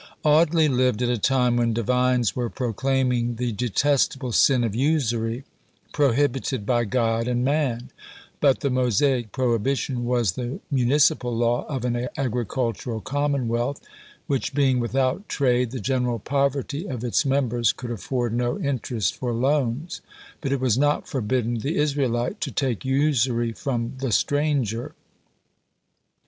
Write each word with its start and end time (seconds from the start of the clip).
Audley 0.25 0.67
lived 0.67 1.03
at 1.03 1.09
a 1.09 1.17
time 1.19 1.55
when 1.57 1.73
divines 1.75 2.35
were 2.35 2.49
proclaiming 2.49 3.35
"the 3.35 3.51
detestable 3.51 4.31
sin 4.31 4.63
of 4.63 4.73
Usury," 4.73 5.43
prohibited 5.93 6.65
by 6.65 6.85
God 6.85 7.27
and 7.27 7.45
man; 7.45 7.91
but 8.39 8.61
the 8.61 8.71
Mosaic 8.71 9.31
prohibition 9.31 10.03
was 10.03 10.31
the 10.31 10.59
municipal 10.71 11.35
law 11.37 11.67
of 11.67 11.85
an 11.85 12.07
agricultural 12.17 12.99
commonwealth, 12.99 13.79
which 14.25 14.55
being 14.55 14.79
without 14.79 15.29
trade, 15.29 15.69
the 15.69 15.79
general 15.79 16.17
poverty 16.17 16.87
of 16.87 17.03
its 17.03 17.23
members 17.23 17.71
could 17.71 17.91
afford 17.91 18.33
no 18.33 18.59
interest 18.59 19.15
for 19.17 19.31
loans; 19.33 20.01
but 20.41 20.51
it 20.51 20.59
was 20.59 20.79
not 20.79 21.07
forbidden 21.07 21.59
the 21.59 21.77
Israelite 21.77 22.41
to 22.41 22.49
take 22.49 22.83
usury 22.83 23.51
from 23.51 23.93
"the 23.99 24.11
stranger." 24.11 24.95